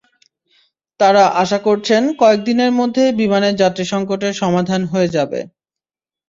[0.99, 5.39] তাঁরা আশা করছেন, কয়েক দিনের মধ্যে বিমানের যাত্রীসংকটের সমাধান হয়ে যাবে।